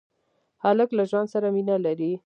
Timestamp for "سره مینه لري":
1.33-2.11